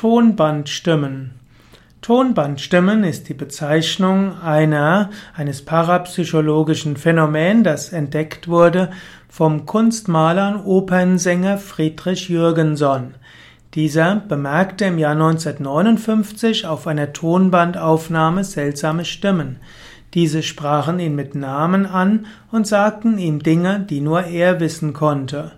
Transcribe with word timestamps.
Tonbandstimmen. 0.00 1.32
Tonbandstimmen 2.00 3.04
ist 3.04 3.28
die 3.28 3.34
Bezeichnung 3.34 4.32
einer, 4.40 5.10
eines 5.34 5.62
parapsychologischen 5.62 6.96
Phänomens, 6.96 7.64
das 7.64 7.92
entdeckt 7.92 8.48
wurde 8.48 8.92
vom 9.28 9.66
Kunstmaler 9.66 10.54
und 10.54 10.64
Opernsänger 10.64 11.58
Friedrich 11.58 12.30
Jürgenson. 12.30 13.12
Dieser 13.74 14.16
bemerkte 14.26 14.86
im 14.86 14.96
Jahr 14.96 15.12
1959 15.12 16.64
auf 16.64 16.86
einer 16.86 17.12
Tonbandaufnahme 17.12 18.42
seltsame 18.42 19.04
Stimmen. 19.04 19.58
Diese 20.14 20.42
sprachen 20.42 20.98
ihn 20.98 21.14
mit 21.14 21.34
Namen 21.34 21.84
an 21.84 22.24
und 22.50 22.66
sagten 22.66 23.18
ihm 23.18 23.42
Dinge, 23.42 23.80
die 23.80 24.00
nur 24.00 24.24
er 24.24 24.60
wissen 24.60 24.94
konnte. 24.94 25.52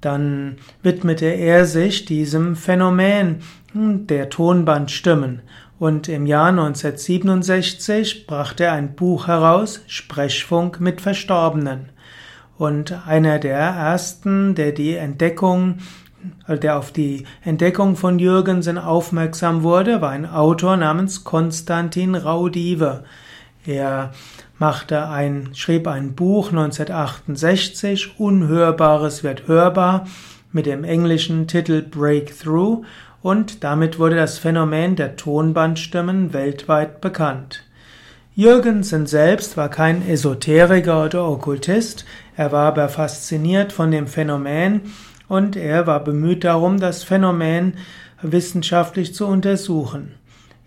Dann 0.00 0.56
widmete 0.82 1.26
er 1.26 1.64
sich 1.66 2.04
diesem 2.04 2.56
Phänomen 2.56 3.42
der 3.74 4.30
Tonbandstimmen 4.30 5.42
und 5.78 6.08
im 6.08 6.26
Jahr 6.26 6.48
1967 6.48 8.26
brachte 8.26 8.64
er 8.64 8.72
ein 8.72 8.94
Buch 8.94 9.28
heraus, 9.28 9.82
Sprechfunk 9.86 10.80
mit 10.80 11.00
Verstorbenen. 11.00 11.90
Und 12.56 13.06
einer 13.06 13.38
der 13.38 13.58
ersten, 13.58 14.56
der 14.56 14.72
die 14.72 14.96
Entdeckung, 14.96 15.78
der 16.48 16.78
auf 16.78 16.90
die 16.90 17.24
Entdeckung 17.44 17.94
von 17.94 18.18
Jürgensen 18.18 18.76
aufmerksam 18.76 19.62
wurde, 19.62 20.00
war 20.00 20.10
ein 20.10 20.26
Autor 20.26 20.76
namens 20.76 21.22
Konstantin 21.22 22.16
Raudive. 22.16 23.04
Er 23.68 24.12
machte 24.58 25.08
ein, 25.08 25.50
schrieb 25.52 25.88
ein 25.88 26.14
Buch 26.14 26.48
1968, 26.48 28.18
Unhörbares 28.18 29.22
wird 29.22 29.46
hörbar, 29.46 30.06
mit 30.52 30.64
dem 30.64 30.84
englischen 30.84 31.46
Titel 31.46 31.82
Breakthrough 31.82 32.86
und 33.20 33.62
damit 33.64 33.98
wurde 33.98 34.16
das 34.16 34.38
Phänomen 34.38 34.96
der 34.96 35.16
Tonbandstimmen 35.16 36.32
weltweit 36.32 37.02
bekannt. 37.02 37.64
Jürgensen 38.34 39.04
selbst 39.04 39.58
war 39.58 39.68
kein 39.68 40.00
Esoteriker 40.08 41.04
oder 41.04 41.28
Okkultist, 41.28 42.06
er 42.38 42.52
war 42.52 42.68
aber 42.68 42.88
fasziniert 42.88 43.74
von 43.74 43.90
dem 43.90 44.06
Phänomen 44.06 44.94
und 45.28 45.56
er 45.56 45.86
war 45.86 46.02
bemüht 46.02 46.42
darum, 46.42 46.80
das 46.80 47.02
Phänomen 47.02 47.74
wissenschaftlich 48.22 49.14
zu 49.14 49.26
untersuchen. 49.26 50.14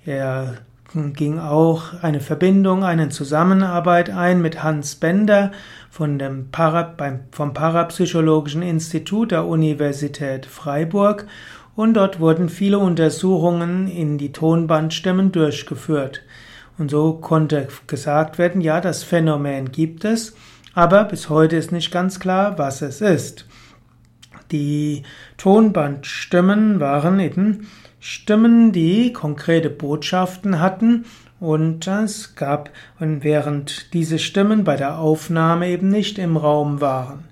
Er 0.06 0.60
ging 0.94 1.40
auch 1.40 2.02
eine 2.02 2.20
Verbindung, 2.20 2.84
eine 2.84 3.10
Zusammenarbeit 3.10 4.10
ein 4.10 4.42
mit 4.42 4.62
Hans 4.62 4.96
Bender 4.96 5.52
von 5.90 6.20
dem 6.20 6.52
Para, 6.52 6.84
beim, 6.84 7.22
vom 7.32 7.54
Parapsychologischen 7.54 8.62
Institut 8.62 9.32
der 9.32 9.46
Universität 9.46 10.46
Freiburg 10.46 11.28
und 11.76 11.94
dort 11.94 12.20
wurden 12.20 12.50
viele 12.50 12.80
Untersuchungen 12.80 13.88
in 13.88 14.18
die 14.18 14.34
Tonbandstimmen 14.34 15.32
durchgeführt. 15.32 16.24
Und 16.78 16.92
so 16.92 17.14
konnte 17.14 17.68
gesagt 17.88 18.38
werden, 18.38 18.60
ja, 18.60 18.82
das 18.82 19.04
Phänomen 19.04 19.72
gibt 19.72 20.04
es, 20.04 20.36
aber 20.74 21.06
bis 21.06 21.30
heute 21.30 21.56
ist 21.56 21.72
nicht 21.72 21.92
ganz 21.92 22.20
klar, 22.20 22.58
was 22.58 22.82
es 22.82 23.02
ist. 23.02 23.46
Die 24.52 25.04
Tonbandstimmen 25.38 26.82
waren 26.82 27.20
eben 27.20 27.68
Stimmen, 28.04 28.72
die 28.72 29.14
konkrete 29.14 29.70
Botschaften 29.70 30.60
hatten 30.60 31.06
und 31.40 31.86
es 31.86 32.36
gab, 32.36 32.72
und 33.00 33.24
während 33.24 33.94
diese 33.94 34.18
Stimmen 34.18 34.64
bei 34.64 34.76
der 34.76 34.98
Aufnahme 34.98 35.68
eben 35.70 35.90
nicht 35.90 36.18
im 36.18 36.36
Raum 36.36 36.82
waren. 36.82 37.26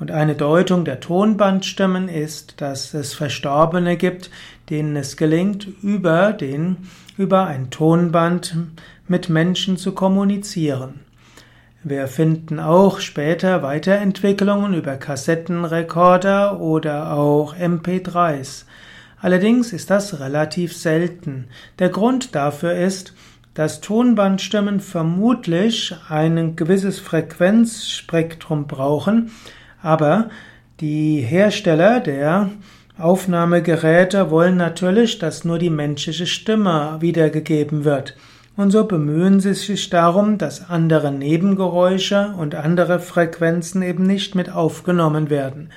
Und 0.00 0.10
eine 0.10 0.34
Deutung 0.34 0.86
der 0.86 1.00
Tonbandstimmen 1.00 2.08
ist, 2.08 2.62
dass 2.62 2.94
es 2.94 3.12
Verstorbene 3.12 3.98
gibt, 3.98 4.30
denen 4.70 4.96
es 4.96 5.18
gelingt, 5.18 5.68
über 5.82 6.32
den, 6.32 6.88
über 7.18 7.46
ein 7.46 7.68
Tonband 7.68 8.56
mit 9.06 9.28
Menschen 9.28 9.76
zu 9.76 9.92
kommunizieren. 9.92 11.00
Wir 11.82 12.08
finden 12.08 12.60
auch 12.60 13.00
später 13.00 13.62
Weiterentwicklungen 13.62 14.72
über 14.72 14.96
Kassettenrekorder 14.96 16.60
oder 16.60 17.12
auch 17.12 17.54
MP3s. 17.54 18.64
Allerdings 19.24 19.72
ist 19.72 19.88
das 19.88 20.20
relativ 20.20 20.76
selten. 20.76 21.46
Der 21.78 21.88
Grund 21.88 22.34
dafür 22.34 22.74
ist, 22.74 23.14
dass 23.54 23.80
Tonbandstimmen 23.80 24.80
vermutlich 24.80 25.96
ein 26.10 26.56
gewisses 26.56 26.98
Frequenzspektrum 26.98 28.66
brauchen, 28.66 29.30
aber 29.80 30.28
die 30.80 31.20
Hersteller 31.22 32.00
der 32.00 32.50
Aufnahmegeräte 32.98 34.30
wollen 34.30 34.58
natürlich, 34.58 35.18
dass 35.20 35.46
nur 35.46 35.58
die 35.58 35.70
menschliche 35.70 36.26
Stimme 36.26 36.98
wiedergegeben 37.00 37.86
wird. 37.86 38.18
Und 38.58 38.72
so 38.72 38.84
bemühen 38.84 39.40
sie 39.40 39.54
sich 39.54 39.88
darum, 39.88 40.36
dass 40.36 40.68
andere 40.68 41.10
Nebengeräusche 41.10 42.34
und 42.38 42.54
andere 42.54 43.00
Frequenzen 43.00 43.80
eben 43.80 44.06
nicht 44.06 44.34
mit 44.34 44.50
aufgenommen 44.50 45.30
werden. 45.30 45.70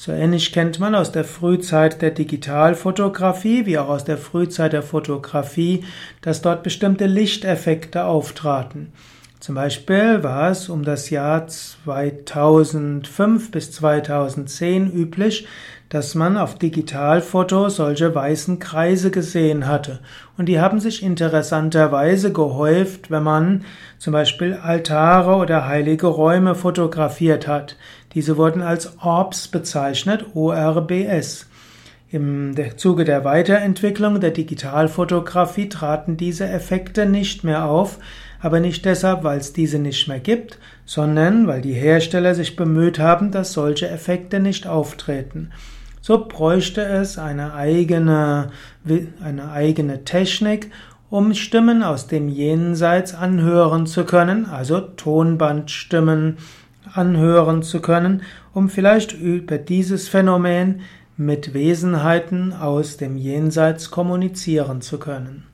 So 0.00 0.12
ähnlich 0.12 0.52
kennt 0.52 0.78
man 0.78 0.94
aus 0.94 1.10
der 1.10 1.24
Frühzeit 1.24 2.00
der 2.02 2.12
Digitalfotografie 2.12 3.66
wie 3.66 3.78
auch 3.78 3.88
aus 3.88 4.04
der 4.04 4.16
Frühzeit 4.16 4.72
der 4.72 4.84
Fotografie, 4.84 5.84
dass 6.20 6.40
dort 6.40 6.62
bestimmte 6.62 7.06
Lichteffekte 7.06 8.04
auftraten. 8.04 8.92
Zum 9.40 9.56
Beispiel 9.56 10.22
war 10.22 10.52
es 10.52 10.68
um 10.68 10.84
das 10.84 11.10
Jahr 11.10 11.48
2005 11.48 13.50
bis 13.50 13.72
2010 13.72 14.92
üblich, 14.92 15.48
dass 15.88 16.14
man 16.14 16.36
auf 16.36 16.58
Digitalfotos 16.58 17.76
solche 17.76 18.14
weißen 18.14 18.58
Kreise 18.58 19.10
gesehen 19.10 19.66
hatte. 19.66 20.00
Und 20.36 20.46
die 20.46 20.60
haben 20.60 20.80
sich 20.80 21.02
interessanterweise 21.02 22.32
gehäuft, 22.32 23.10
wenn 23.10 23.22
man 23.22 23.64
zum 23.98 24.12
Beispiel 24.12 24.54
Altare 24.54 25.36
oder 25.36 25.66
heilige 25.66 26.08
Räume 26.08 26.54
fotografiert 26.54 27.48
hat. 27.48 27.76
Diese 28.14 28.36
wurden 28.36 28.62
als 28.62 28.98
Orbs 29.00 29.48
bezeichnet, 29.48 30.26
ORBS. 30.34 31.46
Im 32.10 32.54
Zuge 32.76 33.04
der 33.04 33.24
Weiterentwicklung 33.24 34.18
der 34.20 34.30
Digitalfotografie 34.30 35.68
traten 35.68 36.16
diese 36.16 36.48
Effekte 36.48 37.04
nicht 37.04 37.44
mehr 37.44 37.66
auf, 37.66 37.98
aber 38.40 38.60
nicht 38.60 38.84
deshalb, 38.84 39.24
weil 39.24 39.38
es 39.38 39.52
diese 39.52 39.78
nicht 39.78 40.08
mehr 40.08 40.20
gibt, 40.20 40.58
sondern 40.84 41.46
weil 41.46 41.60
die 41.60 41.74
Hersteller 41.74 42.34
sich 42.34 42.56
bemüht 42.56 42.98
haben, 42.98 43.30
dass 43.30 43.52
solche 43.52 43.88
Effekte 43.88 44.40
nicht 44.40 44.66
auftreten. 44.66 45.50
So 46.00 46.26
bräuchte 46.26 46.82
es 46.82 47.18
eine 47.18 47.54
eigene, 47.54 48.50
eine 49.22 49.50
eigene 49.50 50.04
Technik, 50.04 50.70
um 51.10 51.34
Stimmen 51.34 51.82
aus 51.82 52.06
dem 52.06 52.28
Jenseits 52.28 53.14
anhören 53.14 53.86
zu 53.86 54.04
können, 54.04 54.46
also 54.46 54.80
Tonbandstimmen 54.80 56.36
anhören 56.92 57.62
zu 57.62 57.80
können, 57.80 58.22
um 58.54 58.68
vielleicht 58.68 59.12
über 59.12 59.58
dieses 59.58 60.08
Phänomen 60.08 60.80
mit 61.16 61.52
Wesenheiten 61.52 62.52
aus 62.52 62.96
dem 62.96 63.16
Jenseits 63.16 63.90
kommunizieren 63.90 64.80
zu 64.80 64.98
können. 64.98 65.47